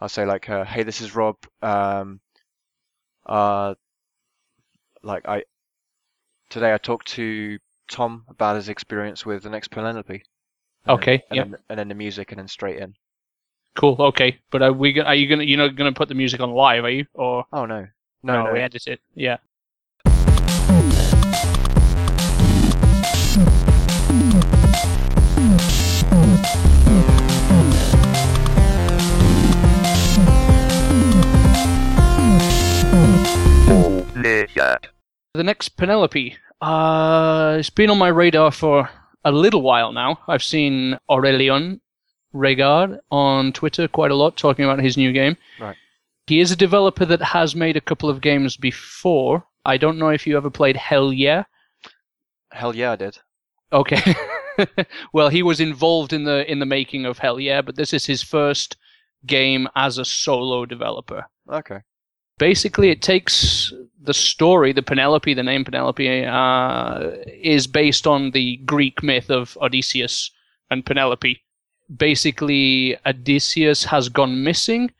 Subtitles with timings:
[0.00, 1.36] I'll say like, uh, "Hey, this is Rob.
[1.62, 2.20] Um,
[3.26, 3.74] uh,
[5.02, 5.42] like I
[6.50, 7.58] today I talked to
[7.90, 10.22] Tom about his experience with the next Penelope." And
[10.86, 11.46] then- Okay, and yep.
[11.50, 12.94] then, and then the music, and then straight in.
[13.74, 13.96] Cool.
[13.98, 14.38] Okay.
[14.50, 14.98] But are we?
[15.00, 15.44] Are you gonna?
[15.44, 17.06] You're not gonna put the music on live, are you?
[17.14, 17.86] Or Oh no,
[18.22, 18.52] no, no.
[18.52, 19.00] we edit it.
[19.14, 19.36] Yeah.
[35.34, 36.36] The next Penelope.
[36.60, 38.90] Uh, it's been on my radar for
[39.24, 40.20] a little while now.
[40.26, 41.80] I've seen Aurélien
[42.32, 45.36] Regard on Twitter quite a lot talking about his new game.
[45.60, 45.76] Right.
[46.26, 49.46] He is a developer that has made a couple of games before.
[49.64, 51.44] I don't know if you ever played Hell Yeah.
[52.52, 53.18] Hell yeah, I did.
[53.72, 54.14] Okay.
[55.12, 58.06] well, he was involved in the in the making of Hell Yeah, but this is
[58.06, 58.76] his first
[59.26, 61.26] game as a solo developer.
[61.50, 61.80] Okay.
[62.38, 68.56] Basically, it takes the story, the Penelope, the name Penelope, uh, is based on the
[68.58, 70.30] Greek myth of Odysseus
[70.70, 71.42] and Penelope.
[71.94, 74.90] Basically, Odysseus has gone missing.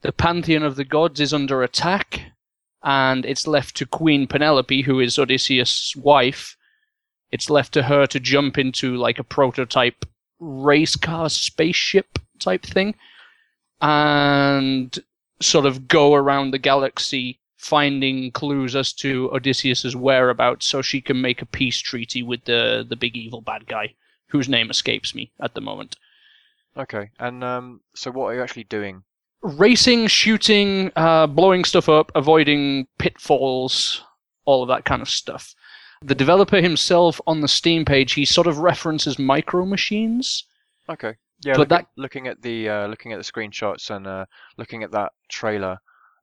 [0.00, 2.22] The pantheon of the gods is under attack,
[2.82, 6.56] and it's left to Queen Penelope, who is Odysseus' wife.
[7.30, 10.04] It's left to her to jump into like a prototype
[10.40, 12.94] race car spaceship type thing
[13.82, 14.98] and
[15.42, 21.20] sort of go around the galaxy finding clues as to Odysseus's whereabouts so she can
[21.20, 23.94] make a peace treaty with the the big evil bad guy
[24.28, 25.96] whose name escapes me at the moment.
[26.76, 27.10] Okay.
[27.18, 29.04] And um, so what are you actually doing?
[29.42, 34.02] Racing, shooting, uh, blowing stuff up, avoiding pitfalls,
[34.44, 35.54] all of that kind of stuff.
[36.00, 40.44] The developer himself on the Steam page, he sort of references micro machines.
[40.88, 41.14] Okay.
[41.44, 44.26] Yeah, But look that- looking at the uh, looking at the screenshots and uh,
[44.58, 45.78] looking at that trailer,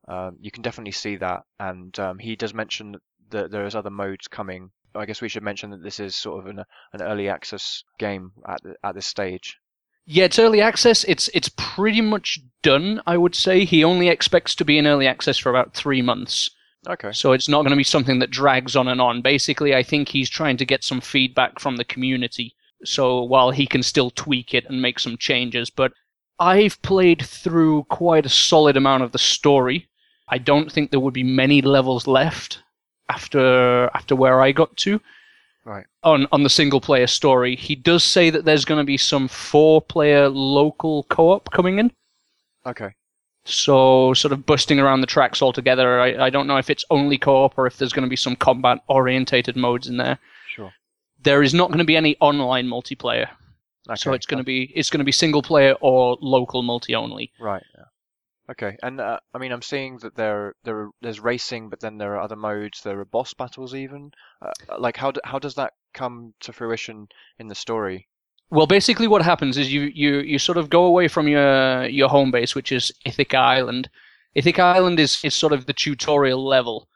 [0.08, 1.42] um, you can definitely see that.
[1.58, 2.96] And um, he does mention
[3.30, 4.70] that there's other modes coming.
[4.94, 8.32] I guess we should mention that this is sort of an an early access game
[8.48, 9.58] at at this stage.
[10.06, 11.04] Yeah, it's early access.
[11.04, 13.64] It's it's pretty much done, I would say.
[13.64, 16.50] He only expects to be in early access for about three months.
[16.88, 17.12] Okay.
[17.12, 19.20] So it's not going to be something that drags on and on.
[19.20, 22.54] Basically, I think he's trying to get some feedback from the community.
[22.84, 25.92] So while he can still tweak it and make some changes, but
[26.38, 29.88] I've played through quite a solid amount of the story.
[30.28, 32.62] I don't think there would be many levels left
[33.08, 35.00] after after where I got to.
[35.64, 35.84] Right.
[36.02, 39.28] On on the single player story, he does say that there's going to be some
[39.28, 41.92] four player local co-op coming in.
[42.64, 42.94] Okay.
[43.44, 46.00] So, sort of busting around the tracks altogether.
[46.00, 48.16] I, I don't know if it's only co op or if there's going to be
[48.16, 50.18] some combat orientated modes in there.
[50.54, 50.72] Sure.
[51.22, 53.28] There is not going to be any online multiplayer.
[53.88, 53.96] Okay.
[53.96, 57.32] So it's going to be it's going to be single player or local multi only.
[57.40, 57.62] Right.
[57.76, 57.84] Yeah.
[58.50, 58.76] Okay.
[58.82, 62.20] And uh, I mean, I'm seeing that there there there's racing, but then there are
[62.20, 62.82] other modes.
[62.82, 64.12] There are boss battles even.
[64.42, 67.08] Uh, like how do, how does that come to fruition
[67.38, 68.08] in the story?
[68.50, 72.08] Well, basically, what happens is you you you sort of go away from your your
[72.08, 73.88] home base, which is Ithaca Island.
[74.34, 76.88] Ithaca Island is is sort of the tutorial level,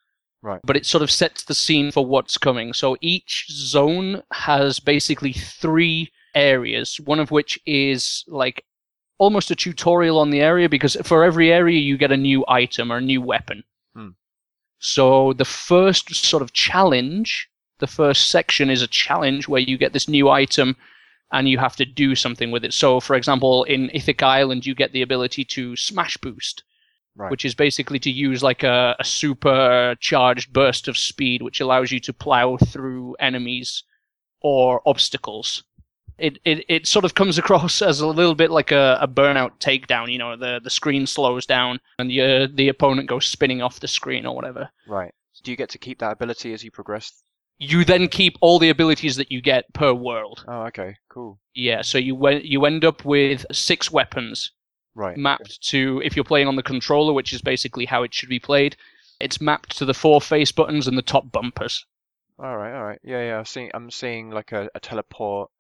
[0.44, 0.60] Right.
[0.62, 2.74] but it sort of sets the scene for what's coming.
[2.74, 8.62] So each zone has basically three areas, one of which is like
[9.16, 12.92] almost a tutorial on the area because for every area you get a new item
[12.92, 13.64] or a new weapon.
[13.96, 14.10] Hmm.
[14.80, 19.94] So the first sort of challenge, the first section is a challenge where you get
[19.94, 20.76] this new item
[21.32, 22.74] and you have to do something with it.
[22.74, 26.64] So, for example, in Ithaca Island, you get the ability to smash boost,
[27.16, 27.30] Right.
[27.30, 32.00] which is basically to use like a, a supercharged burst of speed, which allows you
[32.00, 33.84] to plow through enemies
[34.40, 35.62] or obstacles.
[36.18, 39.60] It, it, it sort of comes across as a little bit like a, a burnout
[39.60, 40.10] takedown.
[40.10, 43.78] You know, the, the screen slows down and the, uh, the opponent goes spinning off
[43.80, 44.68] the screen or whatever.
[44.88, 45.14] Right.
[45.44, 47.22] Do you get to keep that ability as you progress?
[47.58, 50.44] You then keep all the abilities that you get per world.
[50.48, 50.96] Oh, okay.
[51.08, 51.38] Cool.
[51.54, 54.50] Yeah, so you you end up with six weapons
[54.94, 55.18] Right.
[55.18, 58.40] mapped to if you're playing on the controller, which is basically how it should be
[58.40, 58.76] played.
[59.20, 61.86] It's mapped to the four face buttons and the top bumpers.
[62.38, 63.00] All right, all right.
[63.02, 63.38] Yeah, yeah.
[63.38, 65.50] I'm seeing, I'm seeing like a, a teleport,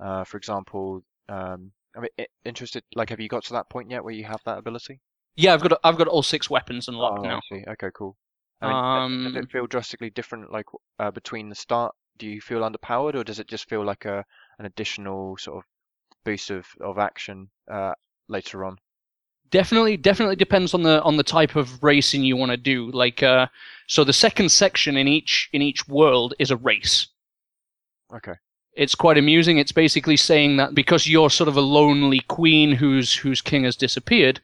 [0.00, 1.04] uh, for example.
[1.28, 2.06] Um, I'm
[2.44, 2.84] interested.
[2.94, 5.00] Like, have you got to that point yet where you have that ability?
[5.36, 7.40] Yeah, I've got I've got all six weapons unlocked Oh, now.
[7.52, 8.16] Okay, cool.
[8.60, 8.76] I mean,
[9.22, 10.66] does Um, it feel drastically different, like
[10.98, 11.94] uh, between the start?
[12.16, 14.24] Do you feel underpowered, or does it just feel like a
[14.58, 15.64] an additional sort of
[16.24, 17.94] boost of of action uh,
[18.28, 18.78] later on?
[19.50, 22.90] Definitely definitely depends on the on the type of racing you want to do.
[22.90, 23.46] Like uh,
[23.86, 27.08] so the second section in each in each world is a race.
[28.14, 28.34] Okay.
[28.76, 29.58] It's quite amusing.
[29.58, 33.76] It's basically saying that because you're sort of a lonely queen whose whose king has
[33.76, 34.40] disappeared,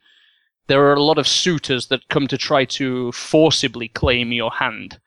[0.67, 4.99] there are a lot of suitors that come to try to forcibly claim your hand.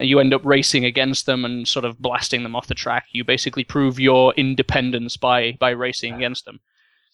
[0.00, 3.06] And you end up racing against them and sort of blasting them off the track.
[3.10, 6.60] You basically prove your independence by by racing against them.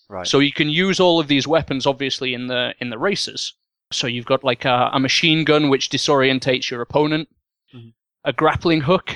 [0.08, 0.26] Right.
[0.26, 3.54] So you can use all of these weapons, obviously, in the in the races.
[3.92, 7.28] So you've got like a, a machine gun which disorientates your opponent,
[7.74, 7.92] Mhm.
[8.24, 9.14] a grappling hook,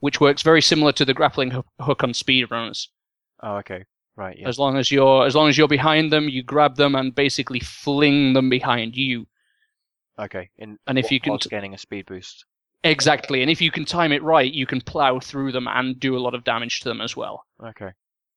[0.00, 2.88] which works very similar to the grappling hoo- hook on speedrunners.
[3.42, 3.84] oh, okay.
[4.16, 4.38] Right.
[4.38, 4.48] Yeah.
[4.48, 7.60] As long as you're as long as you're behind them, you grab them and basically
[7.60, 9.26] fling them behind you.
[10.18, 10.50] Okay.
[10.56, 12.44] In And if you can t- gaining a speed boost.
[12.84, 16.16] Exactly, and if you can time it right, you can plow through them and do
[16.16, 17.44] a lot of damage to them as well.
[17.62, 17.90] Okay.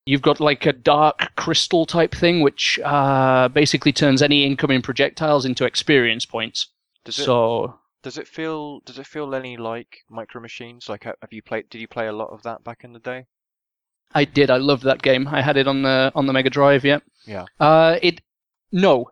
[0.08, 5.46] You've got like a dark crystal type thing, which uh, basically turns any incoming projectiles
[5.46, 6.68] into experience points.
[7.04, 10.88] Does it so does it feel does it feel any like Micro Machines?
[10.88, 11.70] Like have you played?
[11.70, 13.26] Did you play a lot of that back in the day?
[14.14, 14.50] I did.
[14.50, 15.28] I loved that game.
[15.28, 16.86] I had it on the on the Mega Drive.
[16.86, 17.00] Yeah.
[17.26, 17.46] Yeah.
[17.60, 18.22] Uh, it
[18.72, 19.10] no,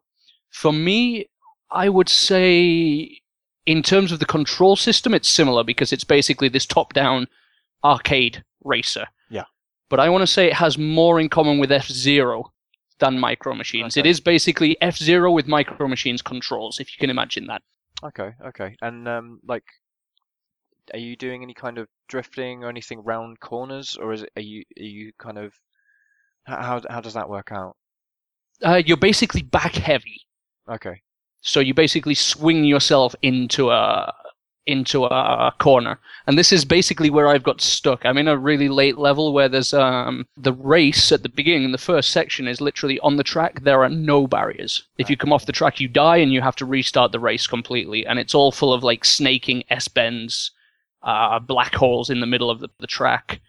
[0.50, 1.30] for me,
[1.72, 3.20] I would say
[3.66, 7.28] in terms of the control system, it's similar because it's basically this top-down
[7.84, 9.08] arcade racer.
[9.90, 12.52] But I want to say it has more in common with F Zero
[13.00, 13.98] than Micro Machines.
[13.98, 14.10] It Okay.
[14.10, 17.62] is basically F Zero with Micro Machines controls, if you can imagine that.
[18.04, 18.32] Okay.
[18.46, 18.76] Okay.
[18.82, 19.64] And um, like,
[20.94, 24.42] are you doing any kind of drifting or anything round corners, or is it are
[24.42, 25.54] you are you kind of
[26.46, 27.76] how how does that work out?
[28.64, 30.22] Uh, you're basically back heavy.
[30.70, 31.02] Okay.
[31.42, 34.14] So you basically swing yourself into a
[34.68, 38.06] into a corner, and this is basically where I've got stuck.
[38.06, 41.72] I'm in a really late level where there's um the race at the beginning.
[41.72, 43.62] The first section is literally on the track.
[43.62, 44.84] There are no barriers.
[44.98, 47.48] If you come off the track, you die, and you have to restart the race
[47.48, 48.06] completely.
[48.06, 50.52] And it's all full of like snaking S bends,
[51.04, 53.42] uh, black holes in the middle of the, the track,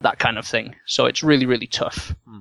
[0.00, 0.74] that kind of thing.
[0.86, 2.40] So it's really really tough Hmm.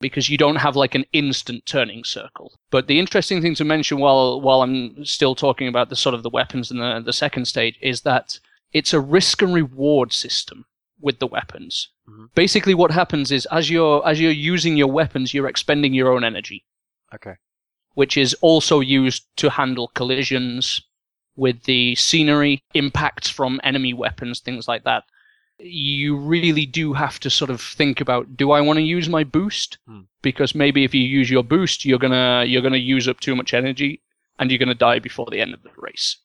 [0.00, 2.52] Because you don't have like an instant turning circle.
[2.70, 6.22] But the interesting thing to mention while while I'm still talking about the sort of
[6.22, 8.38] the weapons in the the second stage is that
[8.72, 10.66] it's a risk and reward system
[11.00, 11.88] with the weapons.
[12.08, 12.28] Mhm.
[12.34, 16.24] Basically what happens is as you're as you're using your weapons you're expending your own
[16.24, 16.64] energy,
[17.14, 17.34] Okay.
[17.94, 20.82] which is also used to handle collisions
[21.36, 25.04] with the scenery, impacts from enemy weapons, things like that.
[25.58, 29.24] You really do have to sort of think about do I want to use my
[29.24, 29.78] boost?
[29.86, 30.02] Hmm.
[30.22, 33.54] Because maybe if you use your boost, you're gonna you're gonna use up too much
[33.54, 34.02] energy
[34.38, 36.18] and you're gonna die before the end of the race.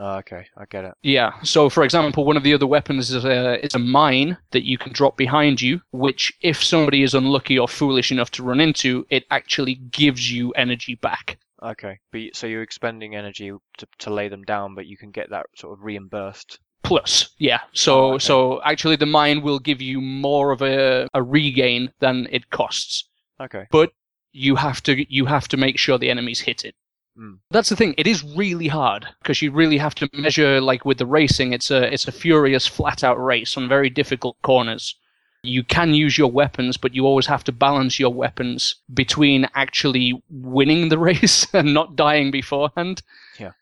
[0.00, 0.46] Uh, okay.
[0.56, 0.94] I get it.
[1.02, 1.32] Yeah.
[1.42, 4.78] So, for example, one of the other weapons is a is a mine that you
[4.78, 9.06] can drop behind you, which, if somebody is unlucky or foolish enough to run into,
[9.10, 11.38] it actually gives you energy back.
[11.62, 11.98] Okay.
[12.12, 15.46] But so you're expending energy to to lay them down, but you can get that
[15.54, 16.58] sort of reimbursed.
[16.90, 17.60] Plus, yeah.
[17.72, 18.18] So, Oh, okay.
[18.18, 23.08] so actually, the mine will give you more of a, a regain than it costs.
[23.40, 23.66] Okay.
[23.70, 23.92] But
[24.32, 26.74] you have to you have to make sure the enemies hit it.
[27.16, 27.34] Hmm.
[27.52, 27.94] That's the thing.
[27.96, 30.60] It is really hard because you really have to measure.
[30.60, 34.36] Like with the racing, it's a it's a furious, flat out race on very difficult
[34.42, 34.96] corners.
[35.44, 40.20] You can use your weapons, but you always have to balance your weapons between actually
[40.28, 43.02] winning the race and not dying beforehand.
[43.38, 43.52] Yeah.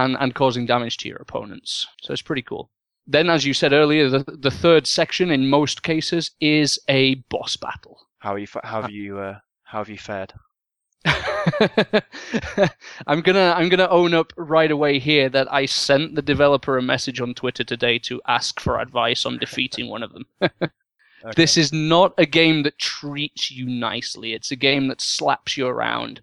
[0.00, 1.86] And and causing damage to your opponents.
[2.02, 2.70] So it's pretty cool.
[3.06, 7.56] Then, as you said earlier, the the third section in most cases is a boss
[7.56, 7.98] battle.
[8.18, 8.46] How are you?
[8.62, 9.18] How have you?
[9.18, 10.32] Uh, how have you fared?
[13.06, 16.82] I'm gonna I'm gonna own up right away here that I sent the developer a
[16.82, 20.26] message on Twitter today to ask for advice on defeating one of them.
[21.22, 21.32] Okay.
[21.36, 24.32] This is not a game that treats you nicely.
[24.32, 26.22] It's a game that slaps you around,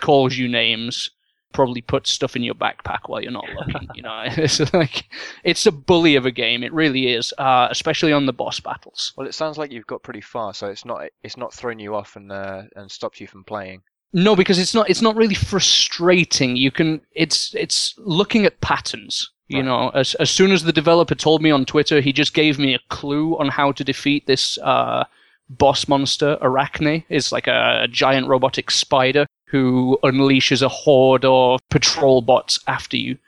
[0.00, 1.10] calls you names,
[1.56, 3.88] probably put stuff in your backpack while you're not looking.
[3.94, 5.06] you know, it's like
[5.42, 6.62] it's a bully of a game.
[6.62, 9.12] It really is, uh, especially on the boss battles.
[9.16, 11.94] Well, it sounds like you've got pretty far, so it's not it's not thrown you
[11.96, 13.82] off and uh, and stopped you from playing.
[14.12, 16.56] No, because it's not it's not really frustrating.
[16.56, 19.30] You can it's it's looking at patterns.
[19.48, 19.64] You Right.
[19.66, 22.74] know, as as soon as the developer told me on Twitter, he just gave me
[22.74, 25.04] a clue on how to defeat this uh,
[25.48, 27.04] boss monster, Arachne.
[27.08, 32.96] It's like a, a giant robotic spider who unleashes a horde of patrol bots after
[32.96, 33.18] you.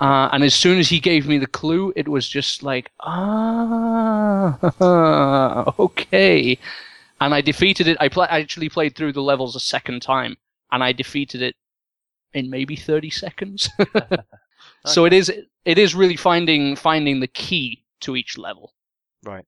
[0.00, 4.58] Uh, and as soon as he gave me the clue, it was just like, ah,
[5.78, 6.58] okay.
[7.20, 7.98] And I defeated it.
[8.00, 10.38] I, pla I actually played through the levels a second time,
[10.72, 11.54] and I defeated it
[12.32, 13.68] in maybe 30 seconds.
[14.86, 15.30] so it is
[15.66, 18.72] it is really finding finding the key to each level.
[19.22, 19.44] Right.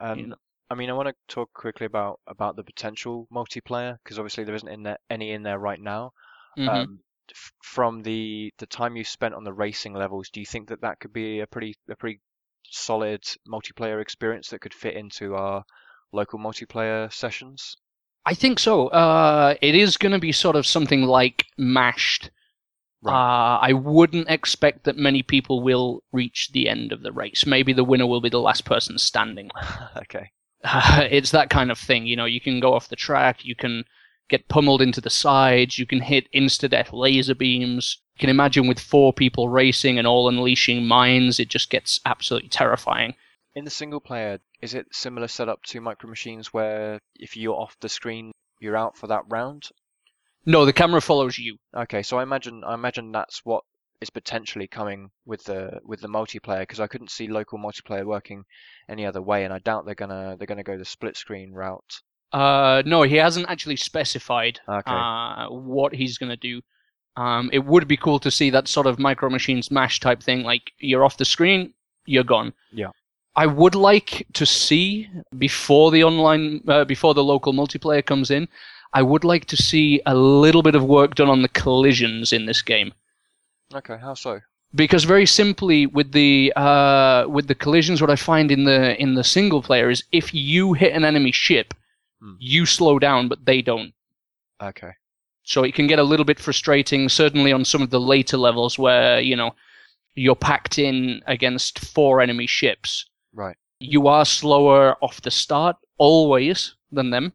[0.00, 0.36] Um, You know.
[0.72, 4.54] I mean, I want to talk quickly about about the potential multiplayer because obviously there
[4.54, 6.12] isn't in there any in there right now.
[6.58, 6.68] Mhm.
[6.68, 7.00] Um,
[7.30, 10.80] f- from the the time you spent on the racing levels, do you think that
[10.80, 12.20] that could be a pretty a pretty
[12.64, 15.64] solid multiplayer experience that could fit into our
[16.10, 17.76] local multiplayer sessions?
[18.24, 18.88] I think so.
[18.88, 22.30] Uh, it is going to be sort of something like mashed.
[23.02, 23.12] Right.
[23.12, 27.44] Uh, I wouldn't expect that many people will reach the end of the race.
[27.44, 29.50] Maybe the winner will be the last person standing.
[29.96, 30.30] okay.
[30.64, 32.06] Uh, it's that kind of thing.
[32.06, 33.84] You know, you can go off the track, you can
[34.28, 37.98] get pummeled into the sides, you can hit insta death laser beams.
[38.14, 42.48] You can imagine with four people racing and all unleashing mines, it just gets absolutely
[42.48, 43.14] terrifying.
[43.54, 47.76] In the single player, is it similar setup to Micro Machines where if you're off
[47.80, 49.68] the screen, you're out for that round?
[50.44, 51.58] No, the camera follows you.
[51.76, 53.64] Okay, so I imagine I imagine that's what
[54.02, 58.44] is potentially coming with the with the multiplayer because I couldn't see local multiplayer working
[58.88, 62.00] any other way, and I doubt they're gonna they're gonna go the split screen route.
[62.32, 64.90] Uh, no, he hasn't actually specified Okay.
[64.90, 66.62] uh, what he's going to do.
[67.16, 70.42] Um, it would be cool to see that sort of micro machines mash type thing.
[70.42, 71.74] Like you're off the screen,
[72.06, 72.54] you're gone.
[72.72, 72.88] Yeah.
[73.36, 78.48] I would like to see before the online, uh, before the local multiplayer comes in.
[78.94, 82.46] I would like to see a little bit of work done on the collisions in
[82.46, 82.92] this game
[83.74, 84.40] Okay, how so?
[84.74, 89.14] because very simply with the uh, with the collisions, what I find in the in
[89.14, 91.74] the single player is if you hit an enemy ship,
[92.22, 92.34] Hmm.
[92.38, 93.92] you slow down, but they don't.
[94.62, 94.92] Okay.
[95.42, 98.78] So it can get a little bit frustrating, certainly on some of the later levels
[98.78, 99.56] where, you know,
[100.14, 103.10] you're packed in against four enemy ships.
[103.34, 103.56] Right.
[103.80, 107.32] You are slower off the start, always, than them.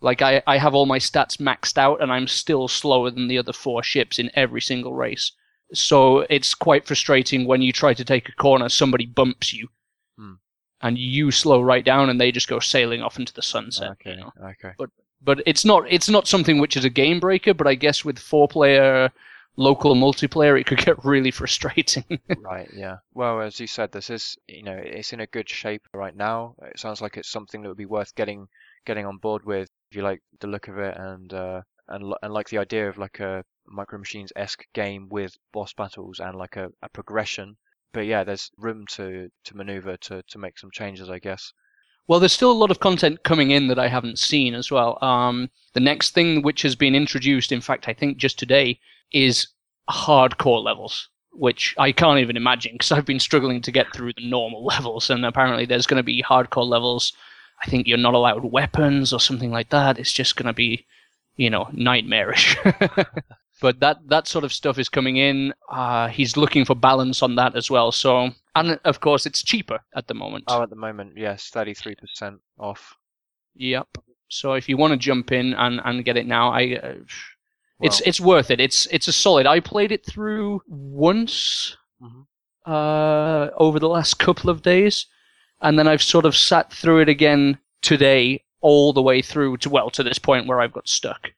[0.00, 3.38] Like, I, I have all my stats maxed out, and I'm still slower than the
[3.38, 5.32] other four ships in every single race.
[5.74, 9.68] So it's quite frustrating when you try to take a corner, somebody bumps you.
[10.16, 10.34] Hmm.
[10.80, 13.90] And you slow right down, and they just go sailing off into the sunset.
[13.92, 14.10] Okay.
[14.10, 14.32] You know?
[14.42, 14.72] Okay.
[15.20, 17.52] but it's not it's not something which is a game breaker.
[17.52, 19.10] But I guess with four player
[19.58, 22.04] local multiplayer, it could get really frustrating.
[22.40, 22.98] Right, yeah.
[23.12, 26.54] Well, as you said, this is, you know, it's in a good shape right now.
[26.62, 28.48] It sounds like it's something that would be worth getting
[28.86, 32.32] getting on board with if you like the look of it and uh and and
[32.32, 36.56] like the idea of like a Micro Machines esque game with boss battles and like
[36.56, 37.56] a, a progression.
[37.92, 41.52] But yeah, there's room to to maneuver to to make some changes, I guess.
[42.06, 44.98] well, there's still a lot of content coming in that I haven't seen as well.
[45.04, 48.80] Um, the next thing which has been introduced, in fact, I think just today,
[49.12, 49.48] is
[49.90, 51.08] hardcore levels.
[51.32, 55.10] Which I can't even imagine because I've been struggling to get through the normal levels,
[55.10, 57.12] and apparently there's going to be hardcore levels.
[57.62, 59.98] I think you're not allowed weapons or something like that.
[59.98, 60.86] It's just going to be,
[61.36, 62.56] you know, nightmarish.
[63.60, 65.52] but that that sort of stuff is coming in.
[65.70, 67.90] Uh, he's looking for balance on that as well.
[67.92, 70.44] So, and of course, it's cheaper at the moment.
[70.48, 72.94] Oh, at the moment, yes, 33% off.
[73.56, 73.88] Yep.
[74.28, 76.94] So if you want to jump in and, and get it now, I uh,
[77.80, 78.60] it's Well, it's worth it.
[78.60, 79.46] It's it's a solid.
[79.46, 82.26] I played it through once Mhm.
[82.66, 85.06] uh, over the last couple of days,
[85.60, 89.70] and then I've sort of sat through it again today, all the way through to
[89.70, 91.30] well to this point where I've got stuck.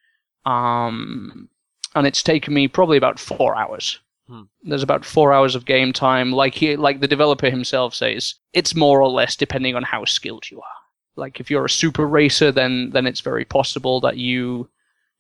[0.46, 1.48] Um,
[1.94, 3.98] and it's taken me probably about four hours.
[4.26, 4.42] Hmm.
[4.62, 6.32] There's about four hours of game time.
[6.32, 10.50] Like he, like the developer himself says, it's more or less depending on how skilled
[10.50, 10.80] you are.
[11.16, 14.68] Like if you're a super racer, then then it's very possible that you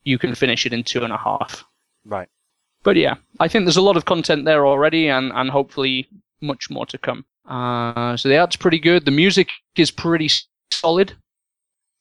[0.04, 1.64] you can finish it in two and a half.
[2.04, 2.28] right.
[2.82, 6.08] But yeah, I think there's a lot of content there already, and and hopefully
[6.40, 7.26] much more to come.
[7.46, 9.04] Uh, so the art's pretty good.
[9.04, 10.30] The music is pretty
[10.70, 11.14] solid.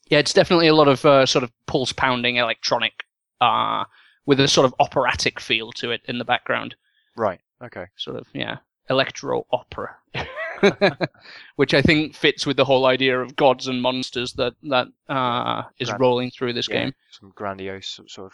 [0.10, 2.94] Yeah, it's definitely a lot of uh, sort of pulse pounding electronic,
[3.42, 3.84] uh,
[4.26, 6.76] with a sort of operatic feel to it in the background.
[7.16, 7.40] Right.
[7.64, 7.86] Okay.
[7.96, 8.58] Sort of yeah,
[8.90, 9.96] electro opera,
[11.56, 15.64] which I think fits with the whole idea of gods and monsters that that uh,
[15.80, 16.94] is Grand- rolling through this Yeah, game.
[17.12, 18.34] Some grandiose sort of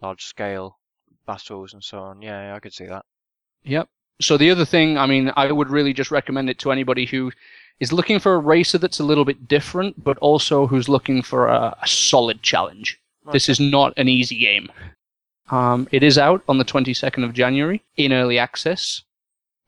[0.00, 0.78] large scale
[1.26, 2.22] battles and so on.
[2.22, 3.04] Yeah, yeah, I could see that.
[3.64, 3.88] Yep.
[4.22, 7.32] So the other thing, I mean, I would really just recommend it to anybody who
[7.80, 11.48] is looking for a racer that's a little bit different, but also who's looking for
[11.48, 13.00] a, a solid challenge.
[13.30, 14.70] This is not an easy game.
[15.50, 19.02] Um, it is out on the 22nd of January in early access,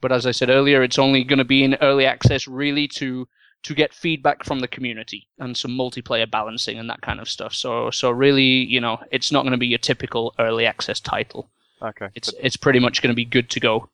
[0.01, 3.29] but as I said earlier, it's only going to be in early access really to
[3.65, 7.55] to get feedback from the community and some multiplayer balancing and that kind of stuff.
[7.55, 11.51] So so really, you know, it's not going to be your typical early access title.
[11.81, 12.09] Okay.
[12.15, 13.89] It's it's pretty much going to be good to go.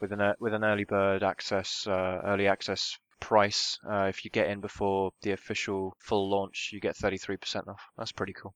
[0.00, 4.48] With an with an early bird access, uh, early access price, uh, if you get
[4.48, 7.80] in before the official full launch, you get 33% off.
[7.96, 8.54] That's pretty cool.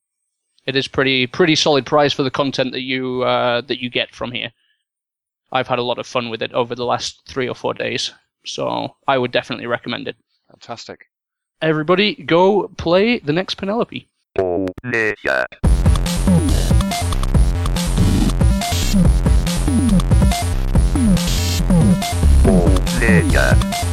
[0.66, 4.14] it is pretty pretty solid price for the content that you uh, that you get
[4.14, 4.52] from here.
[5.50, 8.12] I've had a lot of fun with it over the last three or four days,
[8.46, 10.16] so I would definitely recommend it.
[10.48, 11.06] Fantastic.
[11.60, 14.08] Everybody, go play the next Penelope.
[14.38, 15.44] Ninja.
[23.42, 23.91] Ninja.